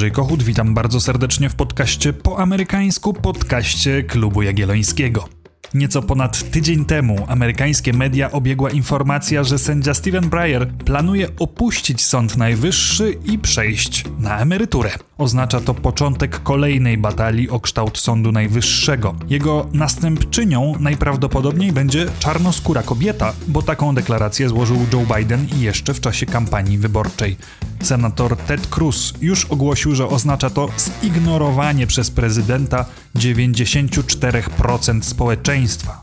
Andrzej 0.00 0.12
Kochut, 0.12 0.42
witam 0.42 0.74
bardzo 0.74 1.00
serdecznie 1.00 1.50
w 1.50 1.54
podcaście 1.54 2.12
po 2.12 2.38
amerykańsku, 2.38 3.12
podcaście 3.12 4.02
Klubu 4.02 4.42
Jagiellońskiego. 4.42 5.28
Nieco 5.74 6.02
ponad 6.02 6.50
tydzień 6.50 6.84
temu 6.84 7.16
amerykańskie 7.28 7.92
media 7.92 8.30
obiegła 8.30 8.70
informacja, 8.70 9.44
że 9.44 9.58
sędzia 9.58 9.94
Steven 9.94 10.28
Breyer 10.28 10.68
planuje 10.68 11.28
opuścić 11.38 12.02
Sąd 12.04 12.36
Najwyższy 12.36 13.18
i 13.24 13.38
przejść 13.38 14.04
na 14.18 14.38
emeryturę. 14.38 14.90
Oznacza 15.18 15.60
to 15.60 15.74
początek 15.74 16.42
kolejnej 16.42 16.98
batalii 16.98 17.50
o 17.50 17.60
kształt 17.60 17.98
Sądu 17.98 18.32
Najwyższego. 18.32 19.14
Jego 19.28 19.66
następczynią 19.72 20.74
najprawdopodobniej 20.78 21.72
będzie 21.72 22.06
czarnoskóra 22.18 22.82
kobieta, 22.82 23.32
bo 23.48 23.62
taką 23.62 23.94
deklarację 23.94 24.48
złożył 24.48 24.86
Joe 24.92 25.16
Biden 25.16 25.46
jeszcze 25.58 25.94
w 25.94 26.00
czasie 26.00 26.26
kampanii 26.26 26.78
wyborczej. 26.78 27.36
Senator 27.82 28.36
Ted 28.36 28.66
Cruz 28.66 29.14
już 29.20 29.44
ogłosił, 29.44 29.94
że 29.94 30.08
oznacza 30.08 30.50
to 30.50 30.68
zignorowanie 31.02 31.86
przez 31.86 32.10
prezydenta 32.10 32.84
94% 33.16 35.02
społeczeństwa. 35.02 36.00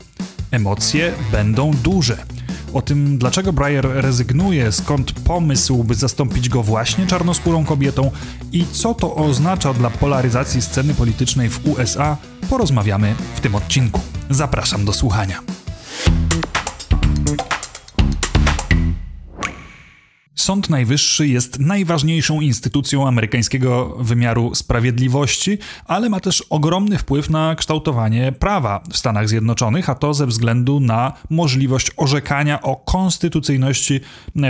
Emocje 0.50 1.12
będą 1.32 1.70
duże. 1.70 2.16
O 2.72 2.82
tym, 2.82 3.18
dlaczego 3.18 3.52
Breyer 3.52 3.88
rezygnuje, 3.94 4.72
skąd 4.72 5.12
pomysł, 5.12 5.84
by 5.84 5.94
zastąpić 5.94 6.48
go 6.48 6.62
właśnie 6.62 7.06
czarnoskórą 7.06 7.64
kobietą 7.64 8.10
i 8.52 8.64
co 8.72 8.94
to 8.94 9.14
oznacza 9.14 9.74
dla 9.74 9.90
polaryzacji 9.90 10.62
sceny 10.62 10.94
politycznej 10.94 11.48
w 11.48 11.66
USA, 11.66 12.16
porozmawiamy 12.50 13.14
w 13.34 13.40
tym 13.40 13.54
odcinku. 13.54 14.00
Zapraszam 14.30 14.84
do 14.84 14.92
słuchania. 14.92 15.57
Sąd 20.48 20.70
Najwyższy 20.70 21.28
jest 21.28 21.58
najważniejszą 21.58 22.40
instytucją 22.40 23.08
amerykańskiego 23.08 23.96
wymiaru 24.00 24.54
sprawiedliwości, 24.54 25.58
ale 25.84 26.08
ma 26.08 26.20
też 26.20 26.44
ogromny 26.50 26.98
wpływ 26.98 27.30
na 27.30 27.54
kształtowanie 27.54 28.32
prawa 28.32 28.80
w 28.90 28.96
Stanach 28.96 29.28
Zjednoczonych, 29.28 29.90
a 29.90 29.94
to 29.94 30.14
ze 30.14 30.26
względu 30.26 30.80
na 30.80 31.12
możliwość 31.30 31.90
orzekania 31.96 32.62
o 32.62 32.76
konstytucyjności 32.76 34.00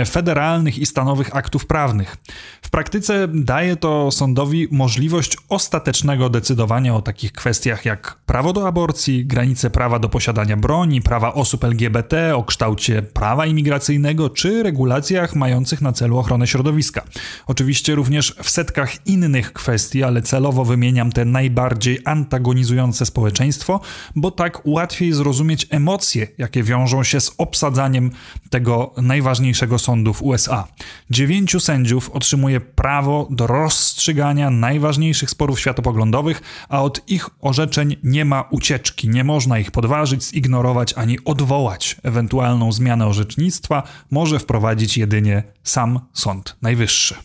federalnych 0.05 0.77
i 0.77 0.85
stanowych 0.85 1.35
aktów 1.35 1.65
prawnych. 1.65 2.17
W 2.61 2.69
praktyce 2.69 3.27
daje 3.33 3.75
to 3.75 4.11
sądowi 4.11 4.67
możliwość 4.71 5.37
ostatecznego 5.49 6.29
decydowania 6.29 6.95
o 6.95 7.01
takich 7.01 7.31
kwestiach 7.31 7.85
jak 7.85 8.19
prawo 8.25 8.53
do 8.53 8.67
aborcji, 8.67 9.25
granice 9.25 9.69
prawa 9.69 9.99
do 9.99 10.09
posiadania 10.09 10.57
broni, 10.57 11.01
prawa 11.01 11.33
osób 11.33 11.63
LGBT, 11.63 12.35
o 12.35 12.43
kształcie 12.43 13.01
prawa 13.01 13.45
imigracyjnego 13.45 14.29
czy 14.29 14.63
regulacjach 14.63 15.35
mających 15.35 15.81
na 15.81 15.88
na 15.89 15.93
celu 15.93 16.17
ochronę 16.17 16.47
środowiska. 16.47 17.01
Oczywiście 17.47 17.95
również 17.95 18.35
w 18.43 18.49
setkach 18.49 19.07
innych 19.07 19.53
kwestii, 19.53 20.03
ale 20.03 20.21
celowo 20.21 20.65
wymieniam 20.65 21.11
te 21.11 21.25
najbardziej 21.25 21.99
antagonizujące 22.05 23.05
społeczeństwo, 23.05 23.79
bo 24.15 24.31
tak 24.31 24.61
łatwiej 24.65 25.13
zrozumieć 25.13 25.67
emocje, 25.69 26.27
jakie 26.37 26.63
wiążą 26.63 27.03
się 27.03 27.21
z 27.21 27.31
obsadzaniem 27.37 28.11
tego 28.49 28.93
najważniejszego 28.97 29.79
sądu 29.79 30.13
w 30.13 30.23
USA. 30.23 30.67
Dziewięciu 31.09 31.59
sędziów 31.59 32.09
otrzymuje 32.09 32.59
prawo 32.61 33.27
do 33.29 33.47
rozstrzygania 33.47 34.49
najważniejszych 34.49 35.29
sporów 35.29 35.59
światopoglądowych, 35.59 36.41
a 36.69 36.81
od 36.81 37.09
ich 37.09 37.29
orzeczeń 37.41 37.95
nie 38.03 38.25
ma 38.25 38.41
ucieczki. 38.41 39.09
Nie 39.09 39.23
można 39.23 39.59
ich 39.59 39.71
podważyć, 39.71 40.23
zignorować 40.23 40.93
ani 40.93 41.17
odwołać. 41.25 41.95
Ewentualną 42.03 42.71
zmianę 42.71 43.07
orzecznictwa 43.07 43.83
może 44.11 44.39
wprowadzić 44.39 44.97
jedynie 44.97 45.43
sam 45.63 45.78
Sąd 46.13 46.57
Najwyższy. 46.61 47.15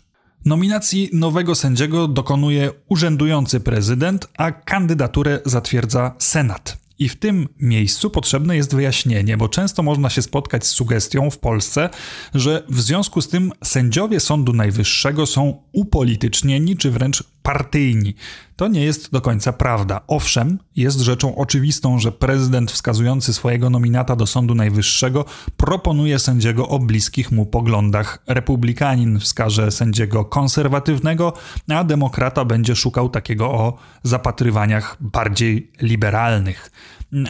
Nominacji 0.44 1.10
nowego 1.12 1.54
sędziego 1.54 2.08
dokonuje 2.08 2.70
urzędujący 2.88 3.60
prezydent, 3.60 4.28
a 4.38 4.52
kandydaturę 4.52 5.40
zatwierdza 5.44 6.14
Senat. 6.18 6.76
I 6.98 7.08
w 7.08 7.16
tym 7.16 7.48
miejscu 7.60 8.10
potrzebne 8.10 8.56
jest 8.56 8.74
wyjaśnienie, 8.74 9.36
bo 9.36 9.48
często 9.48 9.82
można 9.82 10.10
się 10.10 10.22
spotkać 10.22 10.66
z 10.66 10.70
sugestią 10.70 11.30
w 11.30 11.38
Polsce, 11.38 11.90
że 12.34 12.62
w 12.68 12.80
związku 12.80 13.20
z 13.20 13.28
tym 13.28 13.52
sędziowie 13.64 14.20
Sądu 14.20 14.52
Najwyższego 14.52 15.26
są 15.26 15.62
upolitycznieni 15.72 16.76
czy 16.76 16.90
wręcz 16.90 17.24
partyjni. 17.44 18.14
To 18.56 18.68
nie 18.68 18.84
jest 18.84 19.12
do 19.12 19.20
końca 19.20 19.52
prawda. 19.52 20.00
Owszem, 20.06 20.58
jest 20.76 21.00
rzeczą 21.00 21.36
oczywistą, 21.36 21.98
że 21.98 22.12
prezydent 22.12 22.72
wskazujący 22.72 23.32
swojego 23.32 23.70
nominata 23.70 24.16
do 24.16 24.26
Sądu 24.26 24.54
Najwyższego 24.54 25.24
proponuje 25.56 26.18
sędziego 26.18 26.68
o 26.68 26.78
bliskich 26.78 27.32
mu 27.32 27.46
poglądach. 27.46 28.22
Republikanin 28.26 29.20
wskaże 29.20 29.70
sędziego 29.70 30.24
konserwatywnego, 30.24 31.32
a 31.68 31.84
demokrata 31.84 32.44
będzie 32.44 32.76
szukał 32.76 33.08
takiego 33.08 33.50
o 33.50 33.78
zapatrywaniach 34.02 34.96
bardziej 35.00 35.70
liberalnych 35.80 36.70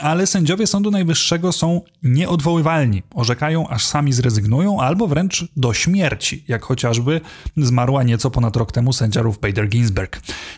ale 0.03 0.27
sędziowie 0.27 0.67
Sądu 0.67 0.91
Najwyższego 0.91 1.53
są 1.53 1.81
nieodwoływalni. 2.03 3.03
Orzekają, 3.15 3.69
aż 3.69 3.87
sami 3.87 4.13
zrezygnują, 4.13 4.81
albo 4.81 5.07
wręcz 5.07 5.45
do 5.57 5.75
śmierci, 5.75 6.45
jak 6.49 6.65
chociażby 6.65 7.21
zmarła 7.57 8.03
nieco 8.03 8.31
ponad 8.31 8.57
rok 8.57 8.73
temu 8.73 8.93
sędzia 8.93 9.23
Ruth 9.23 9.41
Bader 9.41 9.69
Ginsburg. 9.69 10.04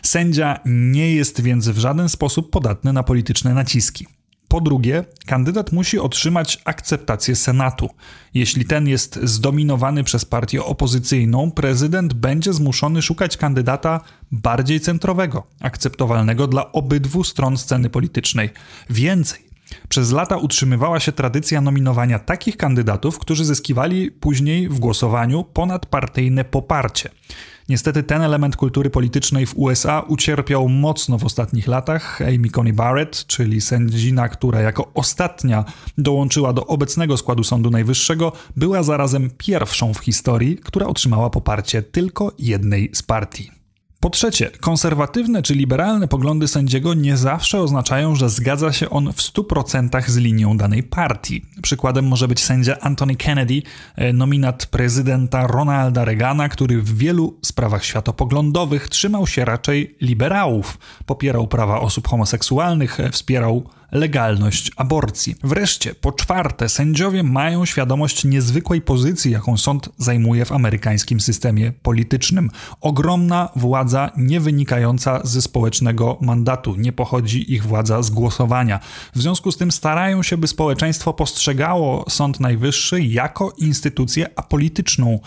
Sędzia 0.03 0.59
nie 0.65 1.15
jest 1.15 1.41
więc 1.41 1.69
w 1.69 1.77
żaden 1.77 2.09
sposób 2.09 2.51
podatny 2.51 2.93
na 2.93 3.03
polityczne 3.03 3.53
naciski. 3.53 4.07
Po 4.47 4.61
drugie, 4.61 5.05
kandydat 5.25 5.71
musi 5.71 5.99
otrzymać 5.99 6.61
akceptację 6.65 7.35
Senatu. 7.35 7.89
Jeśli 8.33 8.65
ten 8.65 8.87
jest 8.87 9.19
zdominowany 9.23 10.03
przez 10.03 10.25
partię 10.25 10.63
opozycyjną, 10.63 11.51
prezydent 11.51 12.13
będzie 12.13 12.53
zmuszony 12.53 13.01
szukać 13.01 13.37
kandydata 13.37 14.01
bardziej 14.31 14.79
centrowego, 14.79 15.47
akceptowalnego 15.61 16.47
dla 16.47 16.71
obydwu 16.71 17.23
stron 17.23 17.57
sceny 17.57 17.89
politycznej. 17.89 18.49
Więcej, 18.89 19.47
przez 19.89 20.11
lata 20.11 20.37
utrzymywała 20.37 20.99
się 20.99 21.11
tradycja 21.11 21.61
nominowania 21.61 22.19
takich 22.19 22.57
kandydatów, 22.57 23.19
którzy 23.19 23.45
zyskiwali 23.45 24.11
później 24.11 24.69
w 24.69 24.79
głosowaniu 24.79 25.43
ponadpartyjne 25.43 26.45
poparcie. 26.45 27.09
Niestety 27.69 28.03
ten 28.03 28.21
element 28.21 28.55
kultury 28.55 28.89
politycznej 28.89 29.45
w 29.45 29.57
USA 29.57 29.99
ucierpiał 29.99 30.69
mocno 30.69 31.17
w 31.17 31.25
ostatnich 31.25 31.67
latach. 31.67 32.21
Amy 32.21 32.49
Coney 32.49 32.73
Barrett, 32.73 33.25
czyli 33.25 33.61
sędzina, 33.61 34.29
która 34.29 34.61
jako 34.61 34.91
ostatnia 34.93 35.65
dołączyła 35.97 36.53
do 36.53 36.67
obecnego 36.67 37.17
składu 37.17 37.43
Sądu 37.43 37.69
Najwyższego, 37.69 38.31
była 38.55 38.83
zarazem 38.83 39.29
pierwszą 39.37 39.93
w 39.93 39.99
historii, 39.99 40.57
która 40.57 40.87
otrzymała 40.87 41.29
poparcie 41.29 41.81
tylko 41.81 42.31
jednej 42.39 42.89
z 42.93 43.03
partii. 43.03 43.56
Po 43.99 44.09
trzecie, 44.09 44.49
konserwatywne 44.61 45.41
czy 45.41 45.53
liberalne 45.53 46.07
poglądy 46.07 46.47
sędziego 46.47 46.93
nie 46.93 47.17
zawsze 47.17 47.61
oznaczają, 47.61 48.15
że 48.15 48.29
zgadza 48.29 48.73
się 48.73 48.89
on 48.89 49.13
w 49.13 49.17
100% 49.17 50.01
z 50.07 50.17
linią 50.17 50.57
danej 50.57 50.83
partii. 50.83 51.45
Przykładem 51.61 52.07
może 52.07 52.27
być 52.27 52.39
sędzia 52.39 52.77
Anthony 52.79 53.15
Kennedy, 53.15 53.61
e, 53.95 54.13
nominat 54.13 54.65
prezydenta 54.65 55.47
Ronalda 55.47 56.05
Reagana, 56.05 56.49
który 56.49 56.81
w 56.81 56.97
wielu 56.97 57.37
sprawach 57.45 57.85
światopoglądowych 57.85 58.89
trzymał 58.89 59.27
się 59.27 59.45
raczej 59.45 59.95
liberałów. 60.01 60.77
Popierał 61.05 61.47
prawa 61.47 61.79
osób 61.79 62.07
homoseksualnych, 62.07 62.99
e, 62.99 63.11
wspierał 63.11 63.69
legalność 63.91 64.71
aborcji. 64.75 65.35
Wreszcie, 65.43 65.95
po 65.95 66.11
czwarte, 66.11 66.69
sędziowie 66.69 67.23
mają 67.23 67.65
świadomość 67.65 68.25
niezwykłej 68.25 68.81
pozycji, 68.81 69.31
jaką 69.31 69.57
sąd 69.57 69.89
zajmuje 69.97 70.45
w 70.45 70.51
amerykańskim 70.51 71.19
systemie 71.19 71.71
politycznym. 71.71 72.49
Ogromna 72.81 73.49
władza 73.55 74.11
nie 74.17 74.39
wynikająca 74.39 75.21
ze 75.23 75.41
społecznego 75.41 76.17
mandatu, 76.21 76.75
nie 76.75 76.91
pochodzi 76.91 77.53
ich 77.53 77.63
władza 77.63 78.01
z 78.01 78.09
głosowania. 78.09 78.79
W 79.15 79.21
związku 79.21 79.51
z 79.51 79.57
tym 79.57 79.71
starają 79.71 80.23
się, 80.23 80.37
by 80.37 80.47
społeczeństwo 80.47 81.13
postrzegało 81.13 82.05
Sąd 82.09 82.39
Najwyższy 82.39 83.01
jako 83.01 83.53
instytucję 83.57 84.29
apolityczną. 84.35 85.19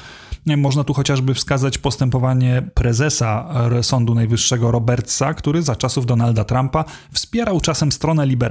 Można 0.47 0.85
tu 0.85 0.95
chociażby 0.95 1.35
wskazać 1.35 1.79
postępowanie 1.79 2.63
prezesa 2.75 3.55
Sądu 3.83 4.15
Najwyższego 4.15 4.71
Robertsa, 4.71 5.35
który 5.35 5.63
za 5.63 5.77
czasów 5.77 6.07
Donalda 6.07 6.45
Trumpa 6.45 6.85
wspierał 7.13 7.61
czasem 7.61 7.93
stronę 7.93 8.27
liberalną 8.27 8.50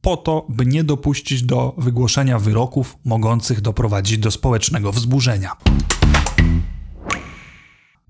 po 0.00 0.16
to, 0.16 0.46
by 0.48 0.66
nie 0.66 0.84
dopuścić 0.84 1.42
do 1.42 1.74
wygłoszenia 1.78 2.38
wyroków 2.38 2.96
mogących 3.04 3.60
doprowadzić 3.60 4.18
do 4.18 4.30
społecznego 4.30 4.92
wzburzenia. 4.92 5.52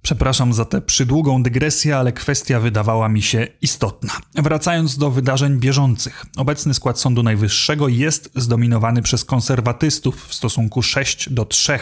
Przepraszam 0.03 0.53
za 0.53 0.65
tę 0.65 0.83
przydługą 0.83 1.43
dygresję, 1.43 1.97
ale 1.97 2.13
kwestia 2.13 2.61
wydawała 2.61 3.09
mi 3.09 3.23
się 3.23 3.47
istotna. 3.63 4.13
Wracając 4.35 4.99
do 4.99 5.11
wydarzeń 5.11 5.61
bieżących. 5.61 6.27
Obecny 6.37 6.75
skład 6.75 7.01
Sądu 7.01 7.23
Najwyższego 7.23 7.89
jest 7.89 8.31
zdominowany 8.35 9.03
przez 9.03 9.25
konserwatystów 9.25 10.27
w 10.27 10.35
stosunku 10.35 10.83
6 10.83 11.33
do 11.33 11.45
3 11.45 11.79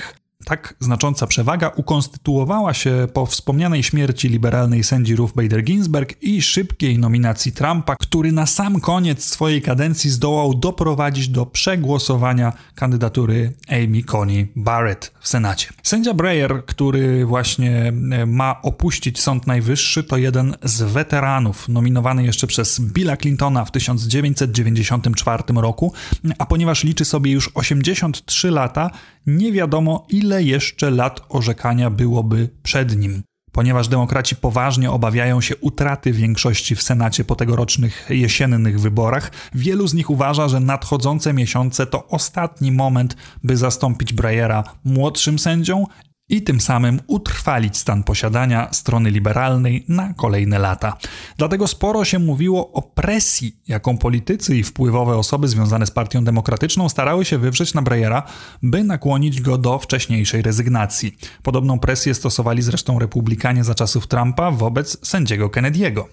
Tak 0.47 0.75
znacząca 0.81 1.27
przewaga 1.27 1.69
ukonstytuowała 1.69 2.75
się 2.75 3.09
po 3.13 3.27
wspomnianej 3.27 3.83
śmierci 3.83 4.29
liberalnej 4.29 4.85
sędzi 4.85 5.17
Ruth 5.17 5.35
Bader 5.35 5.65
Ginsburg 5.65 6.23
i 6.23 6.43
szybkiej 6.43 6.99
nominacji 6.99 7.53
Trumpa, 7.53 7.97
który 7.97 8.33
na 8.33 8.47
sam 8.47 8.81
koniec 8.81 9.25
swojej 9.25 9.63
kadencji 9.63 10.11
zdołał 10.11 10.55
doprowadzić 10.55 11.29
do 11.29 11.47
przegłosowania 11.47 12.53
kandydatury 12.75 13.53
Amy 13.69 14.03
Coney 14.03 14.49
Barrett 14.57 15.13
w 15.21 15.29
Senacie. 15.29 15.69
Sędzia 15.83 16.15
Breyer, 16.15 16.65
który 16.67 17.27
właśnie 17.27 17.93
e, 18.13 18.27
ma 18.27 18.63
opuścić 18.63 19.21
Sąd 19.21 19.47
Najwyższy, 19.47 20.05
to 20.05 20.17
jeden 20.17 20.57
z 20.63 20.83
weteranów 20.83 21.69
nominowany 21.69 22.25
jeszcze 22.25 22.47
przez 22.47 22.81
Billa 22.81 23.17
Clintona 23.17 23.65
w 23.65 23.71
1994 23.71 25.43
roku, 25.57 25.93
a 26.39 26.47
ponieważ 26.47 26.85
liczy 26.85 27.05
sobie 27.05 27.33
już 27.33 27.51
83 27.55 28.51
lata, 28.51 28.91
nie 29.27 29.53
wiadomo 29.53 30.07
ile 30.09 30.43
jeszcze 30.43 30.91
lat 30.91 31.21
orzekania 31.29 31.91
byłoby 31.91 32.49
przed 32.63 32.97
nim. 32.97 33.23
Ponieważ 33.53 33.89
demokraci 33.89 34.37
poważnie 34.37 34.91
obawiają 34.91 35.41
się 35.41 35.57
utraty 35.57 36.13
większości 36.13 36.77
w 36.77 36.83
Senacie 36.83 37.25
po 37.25 37.37
tegorocznych 37.37 38.07
jesiennych 38.11 38.81
wyborach, 38.81 39.31
wielu 39.55 39.87
z 39.89 39.95
nich 39.95 40.11
uważa, 40.11 40.49
że 40.49 40.61
nadchodzące 40.61 41.33
miesiące 41.33 41.87
to 41.87 42.09
ostatni 42.09 42.73
moment, 42.73 43.17
by 43.45 43.57
zastąpić 43.57 44.13
Breyera 44.13 44.65
młodszym 44.85 45.39
sędzią 45.39 45.87
i 46.29 46.43
tym 46.43 46.61
samym 46.61 47.01
utrwalić 47.07 47.77
stan 47.77 48.03
posiadania 48.03 48.69
strony 48.73 49.11
liberalnej 49.11 49.85
na 49.89 50.15
kolejne 50.15 50.59
lata. 50.59 50.97
Dlatego 51.37 51.67
sporo 51.67 52.05
się 52.05 52.19
mówiło 52.19 52.73
o 52.73 52.83
presji, 52.83 53.61
jaką 53.69 53.99
politycy 53.99 54.57
i 54.57 54.63
wpływowe 54.63 55.17
osoby 55.17 55.49
związane 55.49 55.87
z 55.87 55.91
Partią 55.91 56.25
Demokratyczną 56.25 56.89
starały 56.89 57.25
się 57.25 57.39
wywrzeć 57.39 57.75
na 57.75 57.83
Breyera, 57.83 58.23
by 58.63 58.85
nakłonić 58.85 59.41
go 59.41 59.59
do 59.59 59.79
wcześniejszej 59.79 60.43
rezygnacji. 60.43 61.17
Podobną 61.43 61.79
presję 61.79 62.15
stosowali 62.15 62.63
zresztą 62.63 62.99
republikanie 62.99 63.65
za 63.65 63.75
czasów 63.75 64.07
Trumpa 64.07 64.51
wobec 64.51 65.09
sędziego 65.09 65.49
Kennedy'ego. 65.49 66.05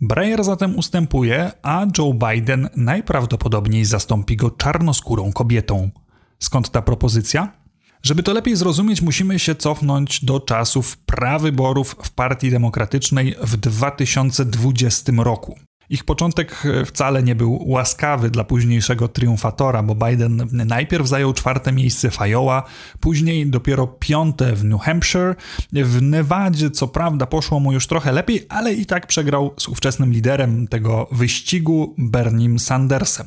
Breyer 0.00 0.44
zatem 0.44 0.76
ustępuje, 0.76 1.52
a 1.62 1.86
Joe 1.98 2.14
Biden 2.14 2.68
najprawdopodobniej 2.76 3.84
zastąpi 3.84 4.36
go 4.36 4.50
czarnoskórą 4.50 5.32
kobietą. 5.32 5.90
Skąd 6.38 6.70
ta 6.70 6.82
propozycja? 6.82 7.63
Żeby 8.04 8.22
to 8.22 8.32
lepiej 8.32 8.56
zrozumieć, 8.56 9.02
musimy 9.02 9.38
się 9.38 9.54
cofnąć 9.54 10.24
do 10.24 10.40
czasów 10.40 10.96
prawyborów 10.96 11.96
w 12.02 12.10
Partii 12.10 12.50
Demokratycznej 12.50 13.34
w 13.42 13.56
2020 13.56 15.12
roku. 15.16 15.58
Ich 15.90 16.04
początek 16.04 16.62
wcale 16.86 17.22
nie 17.22 17.34
był 17.34 17.68
łaskawy 17.68 18.30
dla 18.30 18.44
późniejszego 18.44 19.08
triumfatora, 19.08 19.82
bo 19.82 19.94
Biden 19.94 20.48
najpierw 20.52 21.08
zajął 21.08 21.32
czwarte 21.32 21.72
miejsce 21.72 22.10
w 22.10 22.22
Iowa, 22.22 22.62
później 23.00 23.46
dopiero 23.46 23.86
piąte 23.86 24.52
w 24.52 24.64
New 24.64 24.80
Hampshire. 24.80 25.34
W 25.72 26.02
Nevadzie, 26.02 26.70
co 26.70 26.88
prawda, 26.88 27.26
poszło 27.26 27.60
mu 27.60 27.72
już 27.72 27.86
trochę 27.86 28.12
lepiej, 28.12 28.46
ale 28.48 28.74
i 28.74 28.86
tak 28.86 29.06
przegrał 29.06 29.54
z 29.58 29.68
ówczesnym 29.68 30.12
liderem 30.12 30.68
tego 30.68 31.08
wyścigu, 31.12 31.94
Bernim 31.98 32.58
Sandersem. 32.58 33.26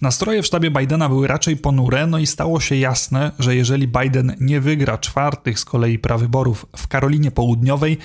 Nastroje 0.00 0.42
w 0.42 0.46
sztabie 0.46 0.70
Bidena 0.70 1.08
były 1.08 1.26
raczej 1.26 1.56
ponure, 1.56 2.06
no 2.06 2.18
i 2.18 2.26
stało 2.26 2.60
się 2.60 2.76
jasne, 2.76 3.32
że 3.38 3.56
jeżeli 3.56 3.88
Biden 3.88 4.36
nie 4.40 4.60
wygra 4.60 4.98
czwartych 4.98 5.58
z 5.58 5.64
kolei 5.64 5.98
prawyborów 5.98 6.66
w 6.76 6.88
Karolinie 6.88 7.30
Południowej, 7.30 7.98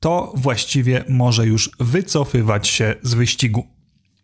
to 0.00 0.32
właściwie 0.36 1.04
może 1.08 1.46
już 1.46 1.70
wycofywać 1.80 2.68
się 2.68 2.94
z 3.02 3.14
wyścigu. 3.14 3.76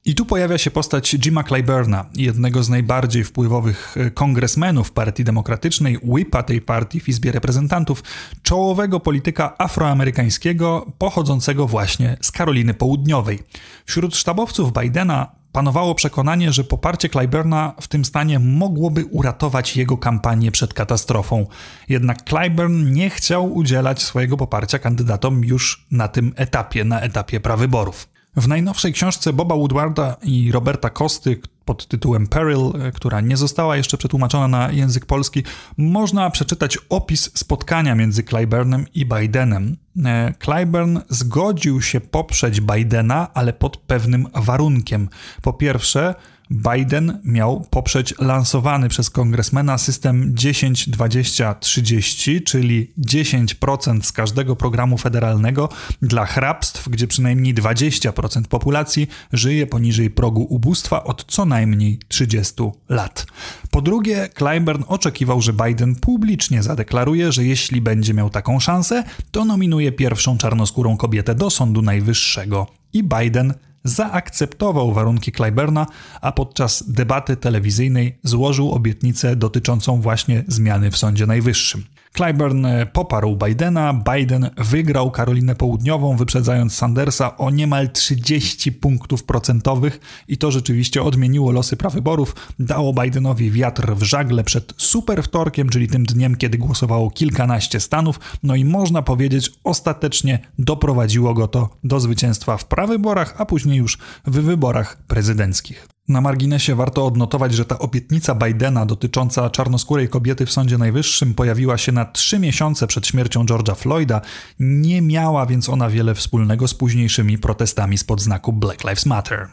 I 0.04 0.14
tu 0.14 0.26
pojawia 0.26 0.58
się 0.58 0.70
postać 0.70 1.14
Jima 1.14 1.44
Clyburna, 1.44 2.06
jednego 2.14 2.62
z 2.62 2.68
najbardziej 2.68 3.24
wpływowych 3.24 3.94
e, 3.96 4.10
kongresmenów 4.10 4.92
Partii 4.92 5.24
Demokratycznej, 5.24 5.98
whipa 6.02 6.42
tej 6.42 6.60
partii 6.60 7.00
w 7.00 7.08
Izbie 7.08 7.32
Reprezentantów, 7.32 8.02
czołowego 8.42 9.00
polityka 9.00 9.58
afroamerykańskiego 9.58 10.92
pochodzącego 10.98 11.66
właśnie 11.66 12.16
z 12.20 12.32
Karoliny 12.32 12.74
Południowej. 12.74 13.38
Wśród 13.86 14.16
sztabowców 14.16 14.72
Bidena 14.72 15.41
panowało 15.52 15.94
przekonanie, 15.94 16.52
że 16.52 16.64
poparcie 16.64 17.08
Clyburna 17.08 17.72
w 17.80 17.88
tym 17.88 18.04
stanie 18.04 18.38
mogłoby 18.38 19.04
uratować 19.04 19.76
jego 19.76 19.96
kampanię 19.96 20.50
przed 20.52 20.74
katastrofą. 20.74 21.46
Jednak 21.88 22.24
Clyburn 22.24 22.92
nie 22.92 23.10
chciał 23.10 23.54
udzielać 23.54 24.02
swojego 24.02 24.36
poparcia 24.36 24.78
kandydatom 24.78 25.44
już 25.44 25.86
na 25.90 26.08
tym 26.08 26.32
etapie, 26.36 26.84
na 26.84 27.00
etapie 27.00 27.40
prawyborów. 27.40 28.08
W 28.36 28.48
najnowszej 28.48 28.92
książce 28.92 29.32
Boba 29.32 29.54
Woodwarda 29.54 30.16
i 30.22 30.52
Roberta 30.52 30.90
Kosty 30.90 31.40
pod 31.64 31.86
tytułem 31.86 32.26
Peril, 32.26 32.72
e, 32.74 32.92
która 32.92 33.20
nie 33.20 33.36
została 33.36 33.76
jeszcze 33.76 33.96
przetłumaczona 33.96 34.48
na 34.48 34.72
język 34.72 35.06
polski, 35.06 35.42
można 35.76 36.30
przeczytać 36.30 36.78
opis 36.88 37.30
spotkania 37.34 37.94
między 37.94 38.22
Clyburnem 38.22 38.86
i 38.94 39.06
Bidenem. 39.06 39.76
E, 40.04 40.34
Clyburn 40.44 40.98
zgodził 41.08 41.82
się 41.82 42.00
poprzeć 42.00 42.60
Bidena, 42.60 43.34
ale 43.34 43.52
pod 43.52 43.76
pewnym 43.76 44.26
warunkiem. 44.34 45.08
Po 45.42 45.52
pierwsze, 45.52 46.14
Biden 46.50 47.20
miał 47.24 47.66
poprzeć 47.70 48.14
lansowany 48.18 48.88
przez 48.88 49.10
kongresmena 49.10 49.78
system 49.78 50.34
10-20-30, 50.34 52.42
czyli 52.44 52.92
10% 52.98 54.02
z 54.02 54.12
każdego 54.12 54.56
programu 54.56 54.98
federalnego 54.98 55.68
dla 56.02 56.26
hrabstw, 56.26 56.88
gdzie 56.88 57.06
przynajmniej 57.06 57.54
20% 57.54 58.42
populacji 58.42 59.08
żyje 59.32 59.66
poniżej 59.66 60.10
progu 60.10 60.42
ubóstwa 60.42 61.04
od 61.04 61.24
co 61.28 61.44
najmniej 61.44 61.98
30 62.08 62.54
lat. 62.88 63.26
Po 63.70 63.82
drugie, 63.82 64.28
Clyburn 64.38 64.82
oczekiwał, 64.86 65.42
że 65.42 65.52
Biden 65.52 65.94
publicznie 65.94 66.62
zadeklaruje, 66.62 67.32
że 67.32 67.44
jeśli 67.44 67.80
będzie 67.80 68.14
miał 68.14 68.30
taką 68.30 68.60
szansę, 68.60 69.04
to 69.30 69.44
nominuje 69.44 69.92
pierwszą 69.92 70.38
czarnoskórą 70.38 70.96
kobietę 70.96 71.34
do 71.34 71.50
Sądu 71.50 71.82
Najwyższego. 71.82 72.66
I 72.92 73.02
Biden 73.02 73.54
zaakceptował 73.84 74.92
warunki 74.92 75.32
Clyburna, 75.32 75.86
a 76.20 76.32
podczas 76.32 76.92
debaty 76.92 77.36
telewizyjnej 77.36 78.18
złożył 78.22 78.72
obietnicę 78.72 79.36
dotyczącą 79.36 80.00
właśnie 80.00 80.44
zmiany 80.48 80.90
w 80.90 80.96
Sądzie 80.96 81.26
Najwyższym. 81.26 81.84
Clyburn 82.16 82.66
poparł 82.92 83.36
Bidena, 83.46 84.02
Biden 84.14 84.50
wygrał 84.56 85.10
Karolinę 85.10 85.54
Południową, 85.54 86.16
wyprzedzając 86.16 86.74
Sandersa 86.74 87.36
o 87.36 87.50
niemal 87.50 87.90
30 87.90 88.72
punktów 88.72 89.24
procentowych 89.24 90.00
i 90.28 90.38
to 90.38 90.50
rzeczywiście 90.50 91.02
odmieniło 91.02 91.52
losy 91.52 91.76
prawyborów, 91.76 92.36
dało 92.58 92.92
Bidenowi 92.92 93.50
wiatr 93.50 93.94
w 93.94 94.02
żagle 94.02 94.44
przed 94.44 94.74
super 94.76 95.22
wtorkiem, 95.22 95.68
czyli 95.68 95.88
tym 95.88 96.04
dniem, 96.04 96.36
kiedy 96.36 96.58
głosowało 96.58 97.10
kilkanaście 97.10 97.80
stanów, 97.80 98.20
no 98.42 98.54
i 98.54 98.64
można 98.64 99.02
powiedzieć 99.02 99.52
ostatecznie 99.64 100.38
doprowadziło 100.58 101.34
go 101.34 101.48
to 101.48 101.68
do 101.84 102.00
zwycięstwa 102.00 102.56
w 102.56 102.64
prawyborach, 102.64 103.34
a 103.38 103.46
później 103.46 103.71
już 103.76 103.98
w 104.26 104.40
wyborach 104.40 104.96
prezydenckich. 105.06 105.88
Na 106.08 106.20
marginesie 106.20 106.74
warto 106.74 107.06
odnotować, 107.06 107.54
że 107.54 107.64
ta 107.64 107.78
obietnica 107.78 108.34
Bidena 108.34 108.86
dotycząca 108.86 109.50
czarnoskórej 109.50 110.08
kobiety 110.08 110.46
w 110.46 110.52
Sądzie 110.52 110.78
Najwyższym 110.78 111.34
pojawiła 111.34 111.78
się 111.78 111.92
na 111.92 112.04
trzy 112.04 112.38
miesiące 112.38 112.86
przed 112.86 113.06
śmiercią 113.06 113.44
George'a 113.44 113.76
Floyda. 113.76 114.20
Nie 114.60 115.02
miała 115.02 115.46
więc 115.46 115.68
ona 115.68 115.90
wiele 115.90 116.14
wspólnego 116.14 116.68
z 116.68 116.74
późniejszymi 116.74 117.38
protestami 117.38 117.98
spod 117.98 118.20
znaku 118.20 118.52
Black 118.52 118.84
Lives 118.84 119.06
Matter. 119.06 119.48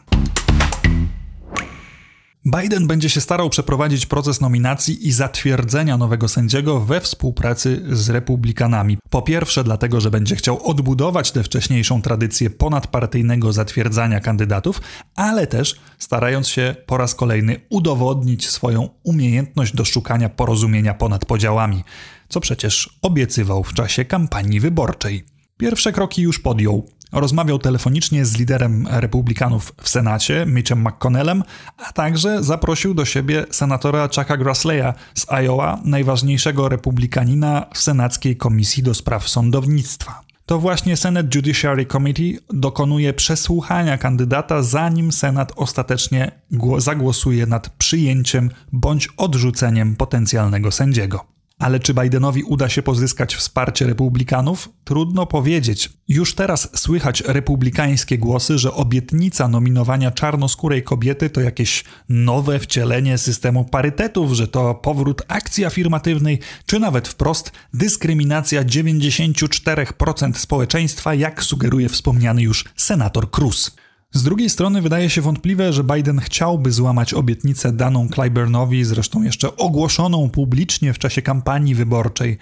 Biden 2.44 2.86
będzie 2.86 3.10
się 3.10 3.20
starał 3.20 3.50
przeprowadzić 3.50 4.06
proces 4.06 4.40
nominacji 4.40 5.08
i 5.08 5.12
zatwierdzenia 5.12 5.96
nowego 5.96 6.28
sędziego 6.28 6.80
we 6.80 7.00
współpracy 7.00 7.82
z 7.90 8.08
republikanami. 8.10 8.98
Po 9.10 9.22
pierwsze, 9.22 9.64
dlatego, 9.64 10.00
że 10.00 10.10
będzie 10.10 10.36
chciał 10.36 10.66
odbudować 10.66 11.32
tę 11.32 11.42
wcześniejszą 11.42 12.02
tradycję 12.02 12.50
ponadpartyjnego 12.50 13.52
zatwierdzania 13.52 14.20
kandydatów, 14.20 14.80
ale 15.16 15.46
też 15.46 15.76
starając 15.98 16.48
się 16.48 16.74
po 16.86 16.96
raz 16.96 17.14
kolejny 17.14 17.60
udowodnić 17.70 18.48
swoją 18.48 18.88
umiejętność 19.02 19.76
do 19.76 19.84
szukania 19.84 20.28
porozumienia 20.28 20.94
ponad 20.94 21.24
podziałami, 21.24 21.84
co 22.28 22.40
przecież 22.40 22.98
obiecywał 23.02 23.64
w 23.64 23.74
czasie 23.74 24.04
kampanii 24.04 24.60
wyborczej. 24.60 25.24
Pierwsze 25.56 25.92
kroki 25.92 26.22
już 26.22 26.38
podjął. 26.38 26.88
Rozmawiał 27.12 27.58
telefonicznie 27.58 28.24
z 28.24 28.38
liderem 28.38 28.88
republikanów 28.90 29.72
w 29.82 29.88
Senacie, 29.88 30.46
Mitchem 30.46 30.88
McConnellem, 30.88 31.42
a 31.76 31.92
także 31.92 32.42
zaprosił 32.42 32.94
do 32.94 33.04
siebie 33.04 33.46
senatora 33.50 34.08
Chucka 34.08 34.38
Grassley'a 34.38 34.92
z 35.14 35.26
Iowa, 35.32 35.80
najważniejszego 35.84 36.68
republikanina 36.68 37.66
w 37.74 37.78
Senackiej 37.78 38.36
Komisji 38.36 38.82
do 38.82 38.94
Spraw 38.94 39.28
Sądownictwa. 39.28 40.20
To 40.46 40.58
właśnie 40.58 40.96
Senate 40.96 41.28
Judiciary 41.34 41.86
Committee 41.86 42.38
dokonuje 42.52 43.14
przesłuchania 43.14 43.98
kandydata, 43.98 44.62
zanim 44.62 45.12
Senat 45.12 45.52
ostatecznie 45.56 46.30
zagłosuje 46.78 47.46
nad 47.46 47.68
przyjęciem 47.68 48.50
bądź 48.72 49.08
odrzuceniem 49.16 49.96
potencjalnego 49.96 50.70
sędziego. 50.70 51.39
Ale 51.60 51.80
czy 51.80 51.94
Bidenowi 51.94 52.42
uda 52.42 52.68
się 52.68 52.82
pozyskać 52.82 53.34
wsparcie 53.34 53.86
republikanów? 53.86 54.68
Trudno 54.84 55.26
powiedzieć. 55.26 55.90
Już 56.08 56.34
teraz 56.34 56.70
słychać 56.74 57.22
republikańskie 57.26 58.18
głosy, 58.18 58.58
że 58.58 58.74
obietnica 58.74 59.48
nominowania 59.48 60.10
czarnoskórej 60.10 60.82
kobiety 60.82 61.30
to 61.30 61.40
jakieś 61.40 61.84
nowe 62.08 62.58
wcielenie 62.58 63.18
systemu 63.18 63.64
parytetów, 63.64 64.32
że 64.32 64.48
to 64.48 64.74
powrót 64.74 65.22
akcji 65.28 65.64
afirmatywnej, 65.64 66.38
czy 66.66 66.78
nawet 66.78 67.08
wprost 67.08 67.52
dyskryminacja 67.74 68.64
94% 68.64 70.34
społeczeństwa, 70.34 71.14
jak 71.14 71.44
sugeruje 71.44 71.88
wspomniany 71.88 72.42
już 72.42 72.64
senator 72.76 73.30
Cruz. 73.30 73.76
Z 74.12 74.22
drugiej 74.22 74.50
strony 74.50 74.82
wydaje 74.82 75.10
się 75.10 75.20
wątpliwe, 75.20 75.72
że 75.72 75.84
Biden 75.84 76.20
chciałby 76.20 76.72
złamać 76.72 77.14
obietnicę 77.14 77.72
daną 77.72 78.08
Clyburnowi, 78.08 78.84
zresztą 78.84 79.22
jeszcze 79.22 79.56
ogłoszoną 79.56 80.30
publicznie 80.30 80.92
w 80.92 80.98
czasie 80.98 81.22
kampanii 81.22 81.74
wyborczej. 81.74 82.38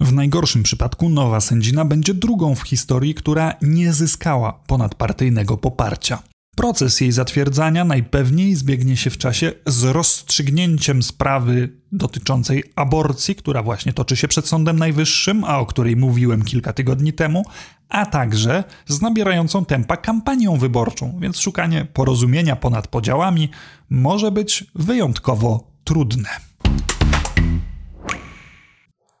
W 0.00 0.12
najgorszym 0.12 0.62
przypadku 0.62 1.08
nowa 1.08 1.40
sędzina 1.40 1.84
będzie 1.84 2.14
drugą 2.14 2.54
w 2.54 2.62
historii, 2.62 3.14
która 3.14 3.54
nie 3.62 3.92
zyskała 3.92 4.52
ponadpartyjnego 4.66 5.56
poparcia. 5.56 6.22
Proces 6.60 7.00
jej 7.00 7.12
zatwierdzania 7.12 7.84
najpewniej 7.84 8.54
zbiegnie 8.54 8.96
się 8.96 9.10
w 9.10 9.18
czasie 9.18 9.52
z 9.66 9.84
rozstrzygnięciem 9.84 11.02
sprawy 11.02 11.68
dotyczącej 11.92 12.64
aborcji, 12.76 13.34
która 13.34 13.62
właśnie 13.62 13.92
toczy 13.92 14.16
się 14.16 14.28
przed 14.28 14.48
Sądem 14.48 14.78
Najwyższym, 14.78 15.44
a 15.44 15.58
o 15.58 15.66
której 15.66 15.96
mówiłem 15.96 16.42
kilka 16.42 16.72
tygodni 16.72 17.12
temu, 17.12 17.44
a 17.88 18.06
także 18.06 18.64
z 18.86 19.00
nabierającą 19.00 19.64
tempa 19.64 19.96
kampanią 19.96 20.56
wyborczą, 20.56 21.18
więc 21.20 21.38
szukanie 21.38 21.84
porozumienia 21.84 22.56
ponad 22.56 22.88
podziałami 22.88 23.48
może 23.90 24.30
być 24.30 24.64
wyjątkowo 24.74 25.72
trudne. 25.84 26.28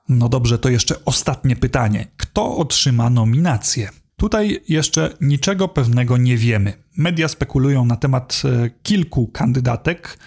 No 0.08 0.28
dobrze, 0.28 0.58
to 0.58 0.68
jeszcze 0.68 1.04
ostatnie 1.04 1.56
pytanie. 1.56 2.06
Kto 2.16 2.56
otrzyma 2.56 3.10
nominację? 3.10 3.90
Tutaj 4.20 4.60
jeszcze 4.68 5.14
niczego 5.20 5.68
pewnego 5.68 6.16
nie 6.16 6.36
wiemy. 6.36 6.72
Media 6.96 7.28
spekulują 7.28 7.84
na 7.84 7.96
temat 7.96 8.42
e, 8.44 8.70
kilku 8.82 9.26
kandydatek. 9.26 10.18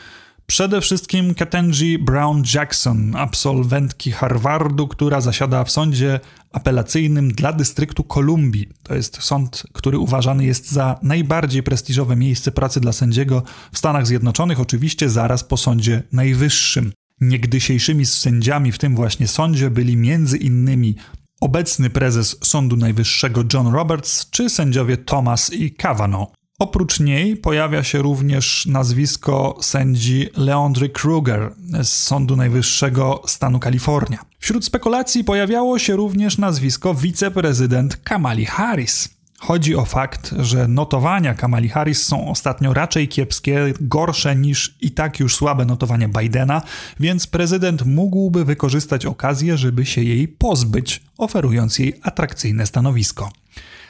Przede 0.46 0.82
wszystkim 0.82 1.34
Ketanji 1.34 2.00
Brown 2.00 2.44
Jackson, 2.54 3.16
absolwentki 3.16 4.12
Harvardu, 4.12 4.88
która 4.88 5.22
zasiada 5.22 5.64
w 5.64 5.72
sądzie 5.72 6.20
apelacyjnym 6.52 7.32
dla 7.32 7.54
dystryktu 7.54 8.04
Kolumbii. 8.04 8.70
To 8.84 8.96
jest 8.96 9.22
sąd, 9.22 9.64
który 9.74 9.98
uważany 9.98 10.46
jest 10.46 10.72
za 10.72 11.00
najbardziej 11.02 11.64
prestiżowe 11.64 12.16
miejsce 12.16 12.52
pracy 12.52 12.80
dla 12.80 12.92
sędziego 12.92 13.44
w 13.72 13.78
Stanach 13.78 14.08
Zjednoczonych, 14.08 14.60
oczywiście 14.60 15.10
zaraz 15.10 15.44
po 15.44 15.58
Sądzie 15.58 16.04
Najwyższym. 16.12 16.92
Niegdysiejszymi 17.22 18.06
sędziami 18.06 18.72
w 18.72 18.78
tym 18.78 18.96
właśnie 18.96 19.28
sądzie 19.28 19.70
byli 19.70 19.98
między 19.98 20.38
innymi 20.38 20.96
obecny 21.44 21.90
prezes 21.90 22.38
Sądu 22.44 22.76
Najwyższego 22.76 23.44
John 23.54 23.68
Roberts 23.68 24.30
czy 24.30 24.50
sędziowie 24.50 24.98
Thomas 24.98 25.54
i 25.54 25.72
Kavanaugh. 25.72 26.32
Oprócz 26.60 27.00
niej 27.00 27.38
pojawia 27.38 27.84
się 27.84 28.02
również 28.02 28.66
nazwisko 28.66 29.58
sędzi 29.62 30.30
Leandry 30.38 30.90
Kruger 30.90 31.54
z 31.84 31.90
Sądu 31.90 32.36
Najwyższego 32.36 33.22
stanu 33.28 33.60
Kalifornia. 33.60 34.20
Wśród 34.40 34.66
spekulacji 34.66 35.24
pojawiało 35.24 35.80
się 35.80 35.96
również 35.96 36.38
nazwisko 36.38 36.94
wiceprezydent 36.94 37.98
Kamali 38.04 38.46
Harris. 38.46 39.10
Chodzi 39.44 39.76
o 39.76 39.86
fakt, 39.86 40.34
że 40.40 40.68
notowania 40.68 41.34
Kamali 41.34 41.70
Harris 41.70 42.04
są 42.04 42.30
ostatnio 42.30 42.74
raczej 42.74 43.08
kiepskie, 43.08 43.74
gorsze 43.82 44.36
niż 44.36 44.78
i 44.82 44.92
tak 44.92 45.20
już 45.20 45.36
słabe 45.36 45.66
notowania 45.66 46.08
Bidena, 46.08 46.62
więc 47.00 47.28
prezydent 47.28 47.86
mógłby 47.86 48.46
wykorzystać 48.46 49.06
okazję, 49.06 49.58
żeby 49.58 49.86
się 49.86 50.04
jej 50.04 50.28
pozbyć, 50.28 51.04
oferując 51.18 51.80
jej 51.80 52.00
atrakcyjne 52.02 52.66
stanowisko. 52.66 53.32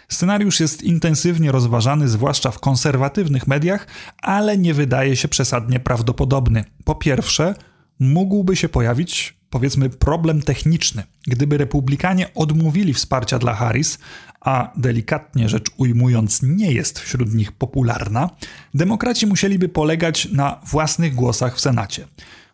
Scenariusz 0.10 0.60
jest 0.60 0.84
intensywnie 0.84 1.52
rozważany, 1.52 2.08
zwłaszcza 2.08 2.52
w 2.52 2.60
konserwatywnych 2.60 3.48
mediach, 3.48 3.88
ale 4.22 4.58
nie 4.58 4.74
wydaje 4.74 5.16
się 5.16 5.28
przesadnie 5.28 5.80
prawdopodobny. 5.80 6.64
Po 6.84 6.96
pierwsze, 6.96 7.56
mógłby 8.00 8.56
się 8.56 8.70
pojawić, 8.70 9.38
powiedzmy, 9.54 9.90
problem 9.90 10.42
techniczny. 10.42 11.04
Gdyby 11.28 11.58
republikanie 11.58 12.34
odmówili 12.34 12.94
wsparcia 12.94 13.40
dla 13.40 13.54
Harris, 13.54 14.00
a 14.42 14.72
delikatnie 14.78 15.50
rzecz 15.50 15.66
ujmując, 15.78 16.42
nie 16.44 16.72
jest 16.72 17.00
wśród 17.00 17.34
nich 17.34 17.52
popularna, 17.52 18.30
demokraci 18.74 19.28
musieliby 19.28 19.70
polegać 19.70 20.28
na 20.32 20.60
własnych 20.66 21.16
głosach 21.16 21.56
w 21.56 21.62
Senacie. 21.62 22.08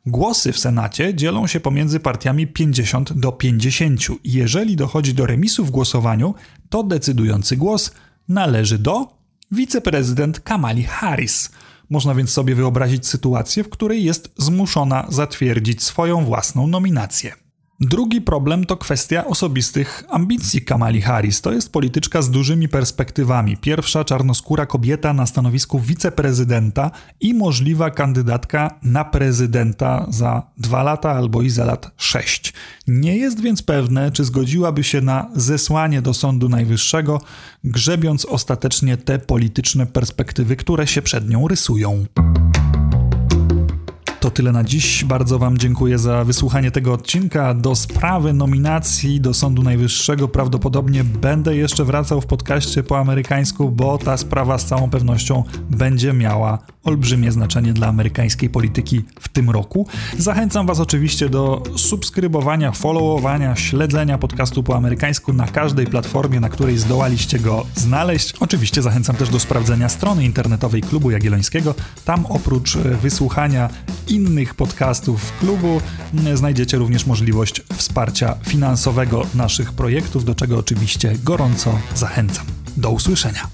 Głosy 0.06 0.52
w 0.52 0.60
Senacie 0.60 1.16
dzielą 1.16 1.48
się 1.48 1.60
pomiędzy 1.60 2.00
partiami 2.00 2.48
50 2.48 3.14
do 3.14 3.32
50. 3.32 4.02
Jeżeli 4.24 4.76
dochodzi 4.76 5.14
do 5.14 5.26
remisu 5.26 5.66
w 5.66 5.72
głosowaniu, 5.72 6.36
to 6.70 6.84
decydujący 6.84 7.58
głos 7.58 7.92
należy 8.28 8.78
do 8.80 9.08
wiceprezydent 9.52 10.40
Kamali 10.40 10.84
Harris. 10.84 11.52
Można 11.90 12.16
więc 12.16 12.30
sobie 12.30 12.56
wyobrazić 12.56 13.08
sytuację, 13.08 13.64
w 13.64 13.70
której 13.70 14.04
jest 14.04 14.32
zmuszona 14.38 15.06
zatwierdzić 15.10 15.84
swoją 15.84 16.26
własną 16.26 16.68
nominację. 16.68 17.49
Drugi 17.82 18.22
problem 18.22 18.66
to 18.66 18.78
kwestia 18.78 19.26
osobistych 19.26 20.04
ambicji 20.10 20.62
Kamali 20.62 21.02
Harris. 21.02 21.42
To 21.42 21.52
jest 21.52 21.72
polityczka 21.72 22.22
z 22.22 22.32
dużymi 22.32 22.70
perspektywami. 22.70 23.58
Pierwsza 23.58 24.04
czarnoskóra 24.04 24.66
kobieta 24.66 25.14
na 25.14 25.26
stanowisku 25.26 25.80
wiceprezydenta 25.80 26.92
i 27.20 27.34
możliwa 27.34 27.92
kandydatka 27.92 28.80
na 28.84 29.06
prezydenta 29.06 30.06
za 30.10 30.44
dwa 30.58 30.84
lata 30.84 31.12
albo 31.12 31.42
i 31.42 31.50
za 31.50 31.66
lat 31.66 31.92
sześć. 31.98 32.54
Nie 32.88 33.18
jest 33.18 33.42
więc 33.42 33.64
pewne, 33.64 34.12
czy 34.12 34.26
zgodziłaby 34.26 34.84
się 34.84 35.02
na 35.02 35.30
zesłanie 35.36 36.02
do 36.02 36.14
Sądu 36.14 36.50
Najwyższego, 36.50 37.22
grzebiąc 37.64 38.26
ostatecznie 38.26 38.98
te 38.98 39.20
polityczne 39.20 39.86
perspektywy, 39.86 40.56
które 40.56 40.88
się 40.88 41.02
przed 41.02 41.30
nią 41.30 41.48
rysują. 41.48 42.06
To 44.20 44.32
tyle 44.32 44.52
na 44.52 44.64
dziś. 44.64 45.04
Bardzo 45.04 45.40
Wam 45.40 45.58
dziękuję 45.58 45.98
za 45.98 46.24
wysłuchanie 46.24 46.72
tego 46.72 46.94
odcinka. 46.94 47.54
Do 47.54 47.76
sprawy 47.76 48.34
nominacji 48.34 49.22
do 49.22 49.34
Sądu 49.34 49.64
Najwyższego 49.64 50.28
prawdopodobnie 50.28 51.04
będę 51.04 51.56
jeszcze 51.56 51.86
wracał 51.86 52.22
w 52.22 52.26
podcaście 52.26 52.84
po 52.84 53.00
amerykańsku, 53.00 53.72
bo 53.72 53.98
ta 53.98 54.18
sprawa 54.18 54.58
z 54.58 54.66
całą 54.66 54.90
pewnością 54.90 55.44
będzie 55.70 56.14
miała 56.14 56.60
olbrzymie 56.84 57.32
znaczenie 57.32 57.74
dla 57.74 57.88
amerykańskiej 57.88 58.50
polityki 58.50 59.04
w 59.20 59.30
tym 59.30 59.50
roku. 59.50 59.88
Zachęcam 60.18 60.68
Was 60.68 60.80
oczywiście 60.80 61.30
do 61.30 61.64
subskrybowania, 61.76 62.72
followowania, 62.72 63.56
śledzenia 63.56 64.18
podcastu 64.18 64.64
po 64.64 64.76
amerykańsku 64.76 65.34
na 65.34 65.48
każdej 65.48 65.88
platformie, 65.88 66.40
na 66.40 66.50
której 66.50 66.78
zdołaliście 66.78 67.40
go 67.40 67.66
znaleźć. 67.76 68.34
Oczywiście 68.40 68.82
zachęcam 68.82 69.16
też 69.16 69.30
do 69.30 69.40
sprawdzenia 69.40 69.90
strony 69.90 70.26
internetowej 70.26 70.82
Klubu 70.82 71.12
Jagiellońskiego. 71.12 71.76
Tam 72.06 72.26
oprócz 72.26 72.78
wysłuchania 72.78 73.70
innych 74.10 74.56
podcastów 74.56 75.34
klubu 75.40 75.82
znajdziecie 76.34 76.78
również 76.78 77.06
możliwość 77.06 77.62
wsparcia 77.74 78.36
finansowego 78.48 79.26
naszych 79.36 79.74
projektów, 79.74 80.26
do 80.26 80.36
czego 80.36 80.58
oczywiście 80.58 81.16
gorąco 81.24 81.80
zachęcam. 81.96 82.46
Do 82.78 82.90
usłyszenia. 82.92 83.48